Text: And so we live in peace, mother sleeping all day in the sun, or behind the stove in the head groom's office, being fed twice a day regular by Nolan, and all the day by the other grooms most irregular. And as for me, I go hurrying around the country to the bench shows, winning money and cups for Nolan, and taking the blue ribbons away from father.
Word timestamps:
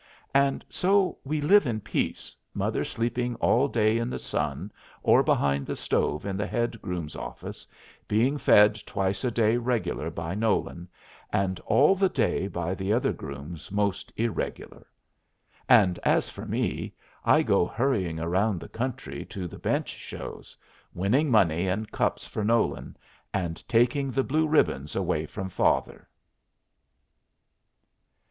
And 0.33 0.65
so 0.67 1.19
we 1.23 1.41
live 1.41 1.67
in 1.67 1.79
peace, 1.79 2.35
mother 2.55 2.83
sleeping 2.83 3.35
all 3.35 3.67
day 3.67 3.99
in 3.99 4.09
the 4.09 4.17
sun, 4.17 4.71
or 5.03 5.21
behind 5.21 5.67
the 5.67 5.75
stove 5.75 6.25
in 6.25 6.37
the 6.37 6.47
head 6.47 6.81
groom's 6.81 7.15
office, 7.15 7.67
being 8.07 8.39
fed 8.39 8.81
twice 8.87 9.23
a 9.23 9.29
day 9.29 9.57
regular 9.57 10.09
by 10.09 10.33
Nolan, 10.33 10.89
and 11.31 11.59
all 11.67 11.93
the 11.93 12.09
day 12.09 12.47
by 12.47 12.73
the 12.73 12.91
other 12.91 13.13
grooms 13.13 13.71
most 13.71 14.11
irregular. 14.17 14.87
And 15.69 15.99
as 15.99 16.29
for 16.29 16.47
me, 16.47 16.95
I 17.23 17.43
go 17.43 17.67
hurrying 17.67 18.19
around 18.19 18.59
the 18.59 18.69
country 18.69 19.23
to 19.25 19.47
the 19.47 19.59
bench 19.59 19.89
shows, 19.89 20.57
winning 20.95 21.29
money 21.29 21.67
and 21.67 21.91
cups 21.91 22.25
for 22.25 22.43
Nolan, 22.43 22.97
and 23.35 23.63
taking 23.69 24.09
the 24.09 24.23
blue 24.23 24.47
ribbons 24.47 24.95
away 24.95 25.27
from 25.27 25.47
father. 25.47 26.09